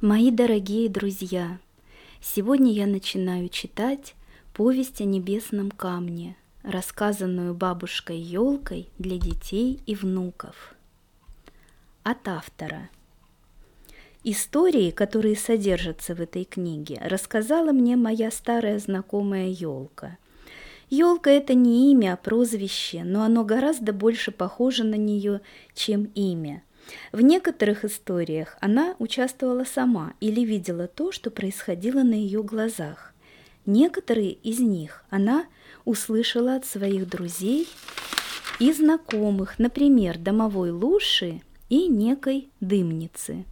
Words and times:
Мои 0.00 0.30
дорогие 0.30 0.88
друзья, 0.88 1.58
сегодня 2.20 2.70
я 2.70 2.86
начинаю 2.86 3.48
читать 3.48 4.14
повесть 4.54 5.00
о 5.00 5.04
небесном 5.04 5.72
камне, 5.72 6.36
рассказанную 6.62 7.52
бабушкой 7.52 8.16
елкой 8.16 8.90
для 9.00 9.18
детей 9.18 9.80
и 9.86 9.96
внуков. 9.96 10.76
От 12.04 12.28
автора. 12.28 12.90
Истории, 14.22 14.92
которые 14.92 15.34
содержатся 15.34 16.14
в 16.14 16.20
этой 16.20 16.44
книге, 16.44 17.00
рассказала 17.02 17.72
мне 17.72 17.96
моя 17.96 18.30
старая 18.30 18.78
знакомая 18.78 19.48
елка. 19.48 20.16
Елка 20.90 21.30
это 21.32 21.54
не 21.54 21.90
имя, 21.90 22.12
а 22.12 22.16
прозвище, 22.16 23.02
но 23.02 23.24
оно 23.24 23.42
гораздо 23.42 23.92
больше 23.92 24.30
похоже 24.30 24.84
на 24.84 24.94
нее, 24.94 25.40
чем 25.74 26.04
имя– 26.14 26.62
в 27.12 27.20
некоторых 27.20 27.84
историях 27.84 28.56
она 28.60 28.94
участвовала 28.98 29.64
сама 29.64 30.14
или 30.20 30.40
видела 30.40 30.86
то, 30.86 31.12
что 31.12 31.30
происходило 31.30 32.02
на 32.02 32.14
ее 32.14 32.42
глазах. 32.42 33.12
Некоторые 33.66 34.32
из 34.32 34.60
них 34.60 35.04
она 35.10 35.46
услышала 35.84 36.56
от 36.56 36.64
своих 36.64 37.08
друзей 37.08 37.68
и 38.58 38.72
знакомых, 38.72 39.58
например, 39.58 40.18
домовой 40.18 40.70
Луши 40.70 41.42
и 41.68 41.86
некой 41.88 42.48
дымницы. 42.60 43.44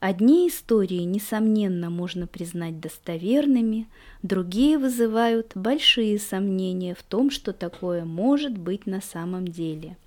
Одни 0.00 0.48
истории, 0.48 1.02
несомненно, 1.02 1.90
можно 1.90 2.26
признать 2.26 2.80
достоверными, 2.80 3.86
другие 4.22 4.78
вызывают 4.78 5.52
большие 5.54 6.18
сомнения 6.18 6.94
в 6.94 7.02
том, 7.02 7.30
что 7.30 7.52
такое 7.52 8.04
может 8.04 8.56
быть 8.56 8.86
на 8.86 9.00
самом 9.00 9.46
деле– 9.46 9.96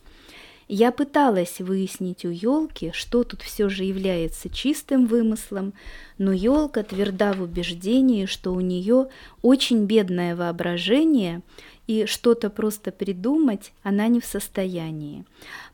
я 0.73 0.91
пыталась 0.91 1.59
выяснить 1.59 2.26
у 2.26 2.30
елки, 2.30 2.91
что 2.95 3.23
тут 3.23 3.44
все 3.44 3.70
же 3.70 3.84
является 3.84 4.50
чистым 4.50 5.05
вымыслом, 5.05 5.73
но 6.18 6.32
елка 6.32 6.82
тверда 6.82 7.34
в 7.34 7.44
убеждении, 7.44 8.26
что 8.26 8.52
у 8.54 8.60
нее 8.60 9.10
очень 9.44 9.85
бедное 9.85 10.35
воображение, 10.35 11.44
и 11.85 12.07
что-то 12.07 12.49
просто 12.49 12.91
придумать 12.91 13.71
она 13.84 14.07
не 14.07 14.20
в 14.20 14.26
состоянии. 14.26 15.26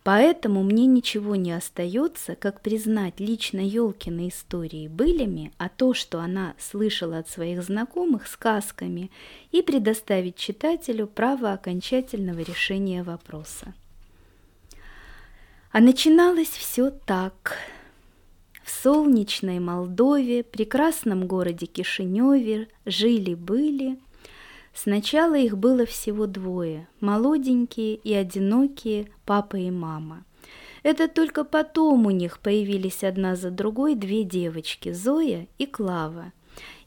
Поэтому 0.03 0.63
мне 0.63 0.85
ничего 0.85 1.37
не 1.37 1.53
остается, 1.53 2.35
как 2.35 2.59
признать 2.59 3.21
лично 3.21 3.61
Ёлкины 3.61 4.27
истории 4.27 4.89
былями, 4.89 5.53
а 5.57 5.69
то, 5.69 5.93
что 5.93 6.19
она 6.19 6.55
слышала 6.57 7.19
от 7.19 7.29
своих 7.29 7.63
знакомых 7.63 8.27
сказками, 8.27 9.11
и 9.53 9.61
предоставить 9.61 10.35
читателю 10.35 11.07
право 11.07 11.53
окончательного 11.53 12.39
решения 12.39 13.01
вопроса. 13.03 13.73
А 15.71 15.81
начиналось 15.81 16.49
все 16.49 16.89
так. 16.89 17.55
В 18.63 18.71
солнечной 18.71 19.59
Молдове, 19.59 20.43
прекрасном 20.43 21.27
городе 21.27 21.67
Кишиневе 21.67 22.69
жили-были. 22.87 23.99
Сначала 24.73 25.35
их 25.35 25.59
было 25.59 25.85
всего 25.85 26.25
двое, 26.25 26.87
молоденькие 27.01 27.95
и 27.97 28.15
одинокие 28.15 29.11
папа 29.25 29.57
и 29.57 29.69
мама. 29.69 30.25
Это 30.81 31.07
только 31.07 31.43
потом 31.43 32.07
у 32.07 32.09
них 32.09 32.39
появились 32.39 33.03
одна 33.03 33.35
за 33.35 33.51
другой 33.51 33.93
две 33.93 34.23
девочки, 34.23 34.91
Зоя 34.91 35.47
и 35.59 35.67
Клава. 35.67 36.33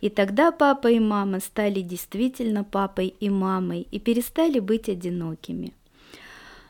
И 0.00 0.08
тогда 0.08 0.50
папа 0.50 0.90
и 0.90 0.98
мама 0.98 1.38
стали 1.38 1.82
действительно 1.82 2.64
папой 2.64 3.14
и 3.20 3.30
мамой 3.30 3.86
и 3.92 4.00
перестали 4.00 4.58
быть 4.58 4.88
одинокими– 4.88 5.72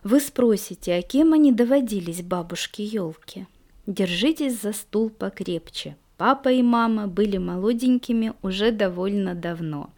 вы 0.04 0.18
спросите, 0.18 0.94
а 0.94 1.02
кем 1.02 1.32
они 1.32 1.52
доводились 1.52 2.22
бабушке 2.22 2.84
елки? 2.84 3.46
Держитесь 3.86 4.60
за 4.60 4.72
стул 4.72 5.10
покрепче. 5.10 5.96
Папа 6.16 6.50
и 6.50 6.60
мама 6.62 7.06
были 7.06 7.36
молоденькими 7.36 8.32
уже 8.42 8.72
довольно 8.72 9.36
давно. 9.36 9.90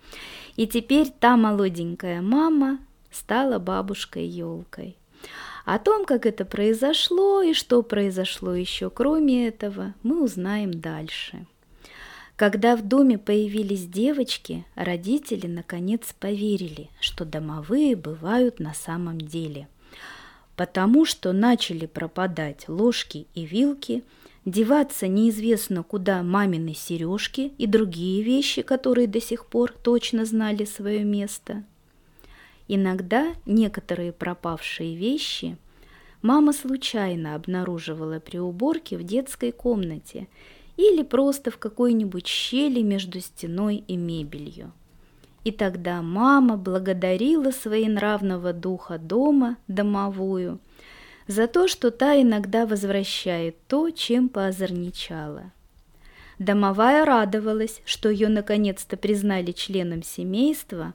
И 0.56 0.66
теперь 0.66 1.08
та 1.08 1.38
молоденькая 1.38 2.20
мама 2.20 2.80
стала 3.10 3.59
бабушкой 3.59 4.26
елкой. 4.26 4.97
О 5.64 5.78
том, 5.78 6.04
как 6.04 6.26
это 6.26 6.44
произошло 6.44 7.41
и 7.41 7.54
что 7.54 7.82
произошло 7.82 8.54
еще 8.54 8.91
кроме 8.91 9.48
этого, 9.48 9.94
мы 10.03 10.22
узнаем 10.22 10.70
дальше. 10.72 11.47
Когда 12.37 12.76
в 12.76 12.82
доме 12.82 13.16
появились 13.16 13.87
девочки, 13.87 14.66
родители 14.75 15.47
наконец 15.47 16.14
поверили, 16.19 16.91
что 17.00 17.25
домовые 17.25 17.97
бывают 17.97 18.60
на 18.60 18.75
самом 18.75 19.19
деле– 19.19 19.66
потому 20.56 21.04
что 21.04 21.32
начали 21.32 21.87
пропадать 21.87 22.69
ложки 22.69 23.26
и 23.34 23.44
вилки, 23.44 24.04
деваться 24.44 25.09
неизвестно 25.09 25.82
куда 25.82 26.22
мамины 26.22 26.75
сережки 26.75 27.53
и 27.59 27.66
другие 27.66 28.22
вещи, 28.22 28.62
которые 28.62 29.06
до 29.06 29.20
сих 29.20 29.47
пор 29.47 29.72
точно 29.72 30.25
знали 30.25 30.64
свое 30.64 31.04
место. 31.04 31.64
Иногда 32.69 33.34
некоторые 33.47 34.12
пропавшие 34.12 34.97
вещи 34.97 35.56
мама 36.22 36.53
случайно 36.53 37.34
обнаруживала 37.34 38.20
при 38.20 38.38
уборке 38.38 38.97
в 38.97 39.03
детской 39.03 39.53
комнате 39.53 40.28
или 40.76 41.03
просто 41.03 41.50
в 41.50 41.59
какой-нибудь 41.59 42.26
щели 42.26 42.81
между 42.82 43.20
стеной 43.20 43.84
и 43.87 43.97
мебелью– 43.97 44.72
и 45.44 45.53
тогда 45.53 46.00
мама 46.03 46.56
благодарила 46.56 47.50
своенравного 47.50 48.53
духа 48.53 48.99
дома, 48.99 49.59
домовую, 49.69 50.59
за 51.27 51.47
то, 51.47 51.69
что 51.69 51.91
та 51.91 52.21
иногда 52.21 52.66
возвращает 52.66 53.56
то, 53.69 53.91
чем 53.91 54.28
поозорничала. 54.28 55.53
Домовая 56.38 57.05
радовалась, 57.05 57.81
что 57.84 58.09
ее 58.09 58.28
наконец-то 58.28 58.97
признали 58.97 59.53
членом 59.53 60.03
семейства, 60.03 60.94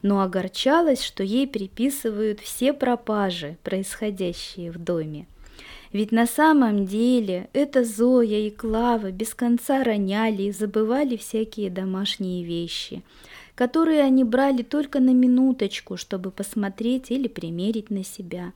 но 0.00 0.22
огорчалась, 0.22 1.02
что 1.02 1.22
ей 1.22 1.46
приписывают 1.46 2.40
все 2.40 2.72
пропажи, 2.72 3.58
происходящие 3.64 4.70
в 4.70 4.78
доме. 4.78 5.26
Ведь 5.92 6.12
на 6.12 6.26
самом 6.26 6.86
деле 6.86 7.48
это 7.52 7.84
Зоя 7.84 8.46
и 8.46 8.50
Клава 8.50 9.10
без 9.10 9.34
конца 9.34 9.82
роняли 9.82 10.44
и 10.44 10.52
забывали 10.52 11.16
всякие 11.16 11.68
домашние 11.68 12.44
вещи– 12.44 13.02
которые 13.58 14.02
они 14.04 14.22
брали 14.22 14.62
только 14.62 15.00
на 15.00 15.10
минуточку, 15.10 15.96
чтобы 15.96 16.30
посмотреть 16.30 17.10
или 17.10 17.26
примерить 17.26 17.90
на 17.90 18.04
себя. 18.04 18.52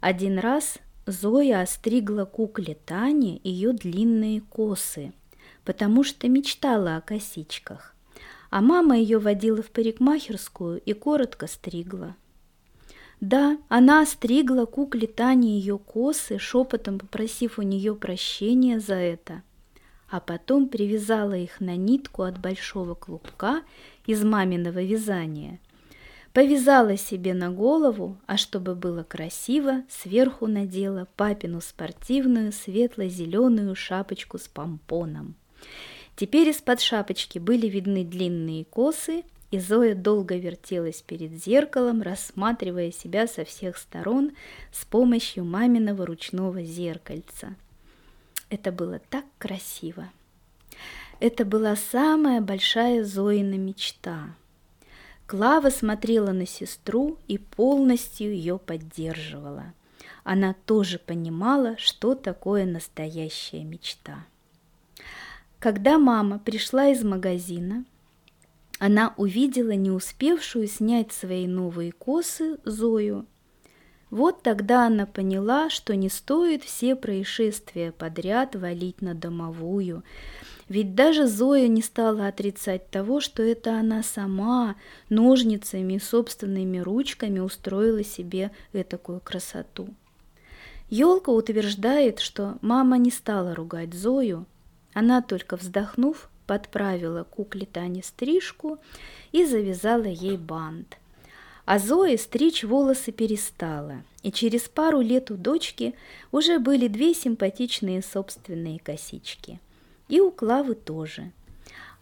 Один 0.00 0.38
раз 0.38 0.78
Зоя 1.04 1.60
остригла 1.60 2.24
кукле 2.24 2.78
Тане 2.86 3.42
ее 3.44 3.74
длинные 3.74 4.40
косы, 4.40 5.12
потому 5.66 6.02
что 6.02 6.30
мечтала 6.30 6.96
о 6.96 7.02
косичках, 7.02 7.94
а 8.48 8.62
мама 8.62 8.96
ее 8.96 9.18
водила 9.18 9.62
в 9.62 9.70
парикмахерскую 9.70 10.80
и 10.80 10.94
коротко 10.94 11.46
стригла. 11.46 12.16
Да, 13.20 13.58
она 13.68 14.00
остригла 14.00 14.64
кукле 14.64 15.06
Тане 15.06 15.58
ее 15.58 15.76
косы, 15.76 16.38
шепотом 16.38 16.98
попросив 16.98 17.58
у 17.58 17.62
нее 17.62 17.94
прощения 17.94 18.80
за 18.80 18.94
это– 18.94 19.42
а 20.10 20.20
потом 20.20 20.68
привязала 20.68 21.34
их 21.34 21.60
на 21.60 21.76
нитку 21.76 22.22
от 22.22 22.38
большого 22.38 22.94
клубка 22.94 23.62
из 24.06 24.24
маминого 24.24 24.82
вязания. 24.82 25.60
Повязала 26.32 26.96
себе 26.96 27.34
на 27.34 27.50
голову, 27.50 28.16
а 28.26 28.36
чтобы 28.36 28.74
было 28.74 29.02
красиво, 29.02 29.82
сверху 29.88 30.46
надела 30.46 31.08
папину 31.16 31.60
спортивную 31.60 32.52
светло-зеленую 32.52 33.74
шапочку 33.74 34.38
с 34.38 34.46
помпоном. 34.46 35.34
Теперь 36.16 36.48
из-под 36.48 36.80
шапочки 36.80 37.38
были 37.38 37.66
видны 37.66 38.04
длинные 38.04 38.64
косы, 38.64 39.24
и 39.50 39.58
Зоя 39.58 39.94
долго 39.94 40.36
вертелась 40.36 41.00
перед 41.00 41.42
зеркалом, 41.42 42.02
рассматривая 42.02 42.92
себя 42.92 43.26
со 43.26 43.44
всех 43.44 43.78
сторон 43.78 44.32
с 44.72 44.84
помощью 44.84 45.44
маминого 45.44 46.04
ручного 46.04 46.62
зеркальца– 46.62 47.56
это 48.50 48.72
было 48.72 48.98
так 49.10 49.24
красиво. 49.38 50.10
Это 51.20 51.44
была 51.44 51.74
самая 51.76 52.40
большая 52.40 53.04
Зоина 53.04 53.54
мечта. 53.54 54.34
Клава 55.26 55.70
смотрела 55.70 56.32
на 56.32 56.46
сестру 56.46 57.18
и 57.26 57.38
полностью 57.38 58.32
ее 58.32 58.58
поддерживала. 58.58 59.74
Она 60.24 60.54
тоже 60.66 60.98
понимала, 60.98 61.76
что 61.76 62.14
такое 62.14 62.64
настоящая 62.64 63.64
мечта. 63.64 64.24
Когда 65.58 65.98
мама 65.98 66.38
пришла 66.38 66.88
из 66.88 67.02
магазина, 67.02 67.84
она 68.78 69.12
увидела 69.16 69.72
не 69.72 69.90
успевшую 69.90 70.68
снять 70.68 71.12
свои 71.12 71.46
новые 71.46 71.92
косы 71.92 72.58
Зою 72.64 73.26
вот 74.10 74.42
тогда 74.42 74.86
она 74.86 75.06
поняла, 75.06 75.68
что 75.68 75.94
не 75.94 76.08
стоит 76.08 76.64
все 76.64 76.96
происшествия 76.96 77.92
подряд 77.92 78.56
валить 78.56 79.02
на 79.02 79.14
домовую. 79.14 80.02
Ведь 80.68 80.94
даже 80.94 81.26
Зоя 81.26 81.66
не 81.66 81.82
стала 81.82 82.26
отрицать 82.28 82.90
того, 82.90 83.20
что 83.20 83.42
это 83.42 83.78
она 83.78 84.02
сама 84.02 84.76
ножницами 85.08 85.94
и 85.94 85.98
собственными 85.98 86.78
ручками 86.78 87.38
устроила 87.38 88.04
себе 88.04 88.50
этакую 88.72 89.20
красоту. 89.20 89.88
Елка 90.90 91.30
утверждает, 91.30 92.18
что 92.18 92.56
мама 92.60 92.98
не 92.98 93.10
стала 93.10 93.54
ругать 93.54 93.94
Зою, 93.94 94.46
Она 94.94 95.20
только 95.20 95.56
вздохнув, 95.56 96.30
подправила 96.46 97.24
кукле 97.24 97.66
Тане 97.66 98.02
стрижку 98.02 98.78
и 99.32 99.44
завязала 99.44 100.06
ей 100.06 100.38
бант. 100.38 100.96
А 101.70 101.78
Зоя 101.78 102.16
стричь 102.16 102.64
волосы 102.64 103.12
перестала, 103.12 104.02
и 104.22 104.32
через 104.32 104.70
пару 104.70 105.02
лет 105.02 105.30
у 105.30 105.36
дочки 105.36 105.94
уже 106.32 106.58
были 106.58 106.88
две 106.88 107.12
симпатичные 107.12 108.00
собственные 108.00 108.78
косички. 108.78 109.60
И 110.08 110.18
у 110.18 110.30
Клавы 110.30 110.76
тоже. 110.76 111.30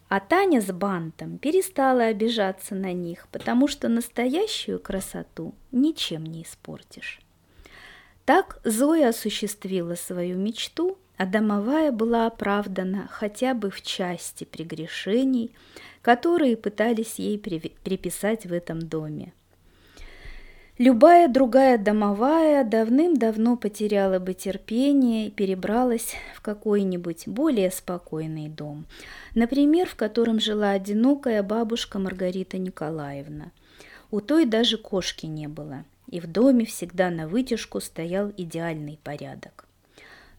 А 0.07 0.21
Таня 0.21 0.61
с 0.61 0.71
бантом 0.71 1.37
перестала 1.37 2.03
обижаться 2.03 2.75
на 2.75 2.93
них, 2.93 3.27
потому 3.29 3.67
что 3.67 3.89
настоящую 3.89 4.79
красоту 4.79 5.53
ничем 5.73 6.25
не 6.25 6.43
испортишь. 6.43 7.19
Так 8.23 8.61
Зоя 8.63 9.09
осуществила 9.09 9.95
свою 9.95 10.37
мечту, 10.37 10.97
а 11.17 11.25
домовая 11.25 11.91
была 11.91 12.27
оправдана 12.27 13.09
хотя 13.11 13.53
бы 13.53 13.69
в 13.69 13.81
части 13.81 14.45
прегрешений, 14.45 15.51
которые 16.01 16.55
пытались 16.55 17.15
ей 17.19 17.37
приписать 17.37 18.45
в 18.45 18.53
этом 18.53 18.79
доме. 18.79 19.33
Любая 20.77 21.27
другая 21.27 21.79
домовая 21.79 22.63
давным-давно 22.63 23.57
потеряла 23.57 24.19
бы 24.19 24.35
терпение 24.35 25.27
и 25.27 25.31
перебралась 25.31 26.13
в 26.35 26.41
какой-нибудь 26.41 27.27
более 27.27 27.71
спокойный 27.71 28.47
дом, 28.47 28.85
например, 29.33 29.87
в 29.87 29.95
котором 29.95 30.39
жила 30.39 30.69
одинокая 30.69 31.41
бабушка 31.41 31.97
Маргарита 31.97 32.59
Николаевна. 32.59 33.51
У 34.11 34.21
той 34.21 34.45
даже 34.45 34.77
кошки 34.77 35.25
не 35.25 35.47
было, 35.47 35.83
и 36.11 36.19
в 36.19 36.27
доме 36.27 36.65
всегда 36.65 37.09
на 37.09 37.27
вытяжку 37.27 37.81
стоял 37.81 38.31
идеальный 38.37 38.99
порядок. 39.03 39.65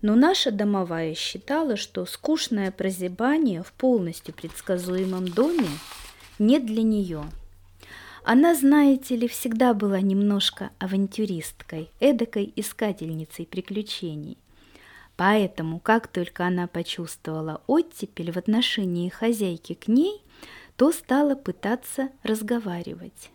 Но 0.03 0.15
наша 0.15 0.53
домовая 0.53 1.17
считала, 1.17 1.77
что 1.77 2.07
скучное 2.07 2.71
прозябание 2.71 3.65
в 3.65 3.73
полностью 3.73 4.33
предсказуемом 4.35 5.27
доме 5.27 5.67
не 6.39 6.61
для 6.61 6.85
нее– 6.85 7.25
она, 8.25 8.55
знаете 8.55 9.17
ли, 9.17 9.29
всегда 9.29 9.75
была 9.75 10.01
немножко 10.01 10.71
авантюристкой, 10.79 11.91
эдакой 12.01 12.53
искательницей 12.57 13.47
приключений. 13.47 14.39
Поэтому, 15.17 15.81
как 15.81 16.07
только 16.07 16.47
она 16.47 16.67
почувствовала 16.67 17.63
оттепель 17.67 18.31
в 18.31 18.37
отношении 18.37 19.09
хозяйки 19.09 19.75
к 19.75 19.89
ней, 19.89 20.23
то 20.77 20.93
стала 20.93 21.35
пытаться 21.35 22.11
разговаривать. 22.23 23.31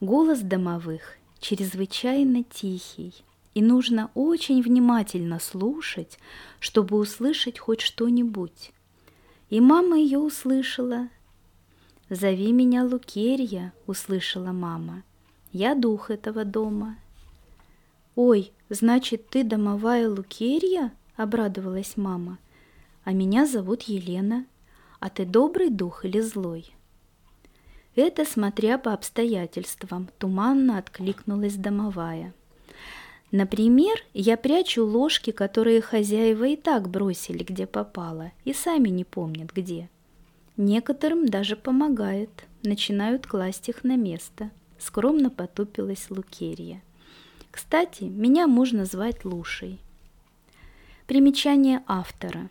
Голос 0.00 0.40
домовых 0.40 1.16
чрезвычайно 1.38 2.42
тихий, 2.42 3.14
и 3.54 3.62
нужно 3.62 4.10
очень 4.14 4.62
внимательно 4.62 5.38
слушать, 5.38 6.18
чтобы 6.58 6.96
услышать 6.96 7.58
хоть 7.58 7.80
что-нибудь. 7.80 8.72
И 9.50 9.60
мама 9.60 9.98
ее 9.98 10.18
услышала, 10.18 11.08
«Зови 12.14 12.52
меня 12.52 12.84
Лукерья»,— 12.84 13.72
услышала 13.86 14.52
мама. 14.52 15.02
«Я 15.50 15.74
дух 15.74 16.10
этого 16.10 16.44
дома». 16.44 16.98
«Ой, 18.16 18.52
значит, 18.68 19.30
ты 19.30 19.44
домовая 19.44 20.10
Лукерья?»— 20.10 20.92
обрадовалась 21.16 21.96
мама. 21.96 22.36
«А 23.04 23.12
меня 23.14 23.46
зовут 23.46 23.84
Елена. 23.84 24.44
А 25.00 25.08
ты 25.08 25.24
добрый 25.24 25.70
дух 25.70 26.04
или 26.04 26.20
злой?» 26.20 26.74
Это 27.96 28.26
смотря 28.26 28.76
по 28.76 28.92
обстоятельствам, 28.92 30.10
туманно 30.18 30.76
откликнулась 30.76 31.56
домовая. 31.56 32.34
Например, 33.30 33.96
я 34.12 34.36
прячу 34.36 34.84
ложки, 34.84 35.30
которые 35.30 35.80
хозяева 35.80 36.44
и 36.44 36.56
так 36.56 36.90
бросили, 36.90 37.42
где 37.42 37.66
попало, 37.66 38.32
и 38.44 38.52
сами 38.52 38.90
не 38.90 39.04
помнят, 39.04 39.50
где. 39.50 39.88
Некоторым 40.56 41.26
даже 41.26 41.56
помогает, 41.56 42.30
начинают 42.62 43.26
класть 43.26 43.68
их 43.68 43.84
на 43.84 43.96
место. 43.96 44.50
Скромно 44.78 45.30
потупилась 45.30 46.10
Лукерья. 46.10 46.82
Кстати, 47.50 48.04
меня 48.04 48.46
можно 48.46 48.84
звать 48.84 49.24
Лушей. 49.24 49.80
Примечание 51.06 51.82
автора. 51.86 52.50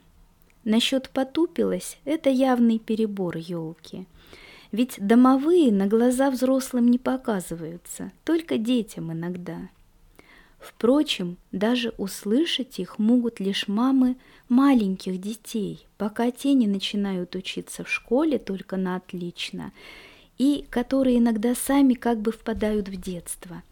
Насчет 0.64 1.10
потупилась– 1.10 1.98
это 2.06 2.30
явный 2.30 2.80
перебор 2.80 3.38
елки. 3.38 4.06
Ведь 4.72 4.96
домовые 5.00 5.72
на 5.72 5.88
глаза 5.88 6.32
взрослым 6.32 6.88
не 6.88 6.98
показываются, 7.00 8.12
только 8.24 8.58
детям 8.58 9.12
иногда– 9.12 9.70
Впрочем, 10.62 11.38
даже 11.52 11.92
услышать 11.98 12.78
их 12.78 13.00
могут 13.00 13.40
лишь 13.40 13.68
мамы 13.68 14.16
маленьких 14.48 15.20
детей, 15.20 15.88
пока 15.98 16.30
те 16.30 16.54
не 16.54 16.68
начинают 16.68 17.36
учиться 17.36 17.84
в 17.84 17.90
школе 17.90 18.38
только 18.38 18.78
на 18.78 18.96
отлично, 18.96 19.72
и 20.38 20.66
которые 20.70 21.18
иногда 21.18 21.56
сами 21.56 21.96
как 21.96 22.22
бы 22.22 22.32
впадают 22.32 22.90
в 22.90 23.02
детство. 23.02 23.64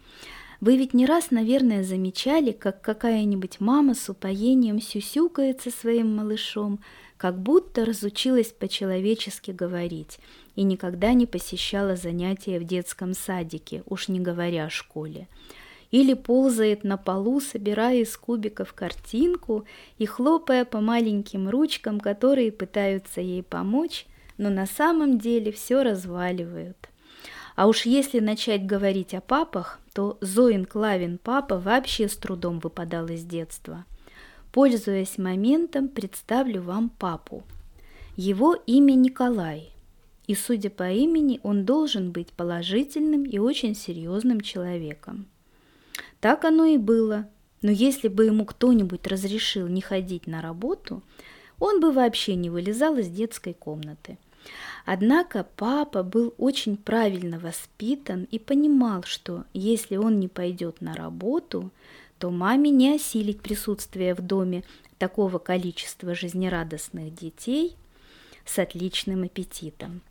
Вы 0.61 0.77
ведь 0.77 0.95
не 0.95 1.05
раз, 1.05 1.29
наверное, 1.29 1.83
замечали, 1.83 2.51
как 2.51 2.81
какая-нибудь 2.81 3.59
мама 3.59 3.93
с 3.93 4.09
упоением 4.09 4.81
сюсюкается 4.81 5.69
своим 5.69 6.15
малышом, 6.15 6.79
как 7.17 7.39
будто 7.39 7.85
разучилась 7.85 8.51
по-человечески 8.51 9.51
говорить 9.51 10.17
и 10.55 10.63
никогда 10.63 11.13
не 11.13 11.27
посещала 11.27 11.95
занятия 11.95 12.59
в 12.59 12.63
детском 12.63 13.13
садике, 13.13 13.83
уж 13.85 14.07
не 14.07 14.19
говоря 14.19 14.65
о 14.65 14.69
школе 14.69 15.27
или 15.91 16.13
ползает 16.13 16.83
на 16.83 16.97
полу, 16.97 17.39
собирая 17.39 17.97
из 17.97 18.15
кубиков 18.15 18.73
картинку 18.73 19.65
и 19.97 20.05
хлопая 20.05 20.65
по 20.65 20.81
маленьким 20.81 21.49
ручкам, 21.49 21.99
которые 21.99 22.51
пытаются 22.51 23.21
ей 23.21 23.43
помочь, 23.43 24.05
но 24.37 24.49
на 24.49 24.65
самом 24.65 25.17
деле 25.17 25.51
все 25.51 25.83
разваливают. 25.83 26.89
А 27.55 27.67
уж 27.67 27.85
если 27.85 28.19
начать 28.19 28.65
говорить 28.65 29.13
о 29.13 29.21
папах, 29.21 29.79
то 29.93 30.17
Зоин 30.21 30.65
Клавин 30.65 31.17
папа 31.17 31.59
вообще 31.59 32.07
с 32.07 32.15
трудом 32.15 32.59
выпадал 32.59 33.07
из 33.07 33.25
детства. 33.25 33.85
Пользуясь 34.53 35.17
моментом, 35.17 35.89
представлю 35.89 36.61
вам 36.61 36.89
папу. 36.89 37.43
Его 38.15 38.55
имя 38.65 38.93
Николай, 38.93 39.71
и 40.25 40.35
судя 40.35 40.69
по 40.69 40.89
имени, 40.89 41.39
он 41.43 41.65
должен 41.65 42.11
быть 42.11 42.31
положительным 42.33 43.23
и 43.23 43.39
очень 43.39 43.75
серьезным 43.75 44.41
человеком. 44.41 45.27
Так 46.19 46.45
оно 46.45 46.65
и 46.65 46.77
было. 46.77 47.27
Но 47.61 47.71
если 47.71 48.07
бы 48.07 48.25
ему 48.25 48.45
кто-нибудь 48.45 49.07
разрешил 49.07 49.67
не 49.67 49.81
ходить 49.81 50.27
на 50.27 50.41
работу, 50.41 51.01
он 51.59 51.81
бы 51.81 51.91
вообще 51.91 52.35
не 52.35 52.49
вылезал 52.49 52.97
из 52.97 53.09
детской 53.09 53.53
комнаты. 53.53 54.17
Однако 54.85 55.45
папа 55.55 56.03
был 56.03 56.33
очень 56.37 56.77
правильно 56.77 57.37
воспитан 57.39 58.27
и 58.31 58.39
понимал, 58.39 59.03
что 59.03 59.43
если 59.53 59.97
он 59.97 60.19
не 60.19 60.27
пойдет 60.27 60.81
на 60.81 60.95
работу, 60.95 61.71
то 62.17 62.31
маме 62.31 62.69
не 62.69 62.95
осилить 62.95 63.41
присутствие 63.41 64.15
в 64.15 64.21
доме 64.21 64.63
такого 64.97 65.37
количества 65.37 66.15
жизнерадостных 66.15 67.13
детей 67.13 67.75
с 68.45 68.57
отличным 68.57 69.23
аппетитом. 69.23 70.01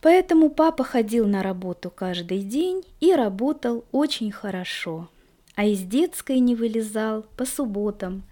Поэтому 0.00 0.50
папа 0.50 0.82
ходил 0.82 1.28
на 1.28 1.42
работу 1.42 1.90
каждый 1.90 2.42
день 2.42 2.82
и 2.98 3.14
работал 3.14 3.84
очень 3.92 4.32
хорошо, 4.32 5.08
а 5.54 5.64
из 5.64 5.80
детской 5.80 6.38
не 6.38 6.54
вылезал 6.54 7.24
по 7.36 7.44
субботам, 7.44 8.22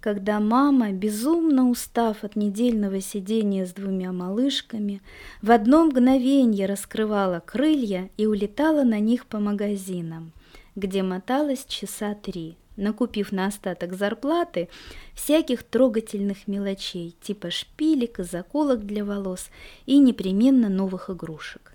когда 0.00 0.40
мама, 0.40 0.92
безумно 0.92 1.68
устав 1.68 2.24
от 2.24 2.36
недельного 2.36 3.00
сидения 3.00 3.66
с 3.66 3.72
двумя 3.72 4.12
малышками, 4.12 5.02
в 5.42 5.50
одно 5.50 5.84
мгновенье 5.84 6.66
раскрывала 6.66 7.40
крылья 7.40 8.08
и 8.16 8.26
улетала 8.26 8.82
на 8.82 8.98
них 8.98 9.26
по 9.26 9.38
магазинам, 9.38 10.32
где 10.74 11.02
моталась 11.02 11.64
часа 11.66 12.14
три– 12.14 12.56
накупив 12.80 13.32
на 13.32 13.46
остаток 13.46 13.94
зарплаты 13.94 14.68
всяких 15.14 15.62
трогательных 15.62 16.48
мелочей, 16.48 17.14
типа 17.20 17.50
шпилек 17.50 18.18
и 18.18 18.24
заколок 18.24 18.84
для 18.84 19.04
волос 19.04 19.50
и 19.86 19.98
непременно 19.98 20.68
новых 20.68 21.10
игрушек. 21.10 21.74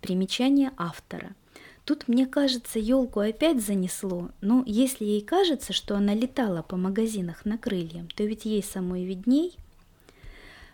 Примечание 0.00 0.72
автора. 0.76 1.34
Тут, 1.86 2.08
мне 2.08 2.26
кажется, 2.26 2.78
елку 2.78 3.20
опять 3.20 3.64
занесло, 3.64 4.28
но 4.42 4.62
если 4.66 5.04
ей 5.04 5.22
кажется, 5.22 5.72
что 5.72 5.96
она 5.96 6.12
летала 6.12 6.60
по 6.60 6.76
магазинах 6.76 7.46
на 7.46 7.56
крыльям, 7.56 8.08
то 8.14 8.24
ведь 8.24 8.44
ей 8.44 8.62
самой 8.62 9.04
видней. 9.04 9.56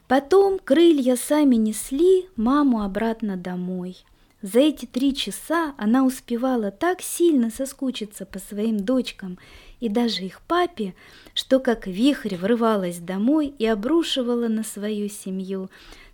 Потом 0.08 0.58
крылья 0.58 1.14
сами 1.14 1.54
несли 1.54 2.26
маму 2.34 2.82
обратно 2.82 3.36
домой– 3.36 3.98
за 4.42 4.58
эти 4.58 4.86
три 4.86 5.14
часа 5.14 5.72
она 5.78 6.04
успевала 6.04 6.72
так 6.72 7.00
сильно 7.00 7.48
соскучиться 7.48 8.26
по 8.26 8.40
своим 8.40 8.80
дочкам 8.80 9.38
и 9.78 9.88
даже 9.88 10.24
их 10.24 10.40
папе, 10.42 10.94
что 11.32 11.60
как 11.60 11.86
вихрь 11.86 12.34
врывалась 12.34 12.98
домой 12.98 13.54
и 13.56 13.66
обрушивала 13.66 14.48
на 14.48 14.64
свою 14.64 15.08
семью 15.08 15.70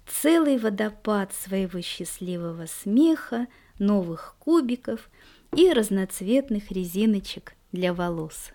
целый 0.07 0.59
водопад 0.59 1.33
своего 1.35 1.81
счастливого 1.81 2.67
смеха, 2.67 3.47
новых 3.78 4.37
кубиков 4.38 5.11
и 5.56 5.73
разноцветных 5.73 6.70
резиночек 6.70 7.54
для 7.73 7.92
волос. 7.92 8.52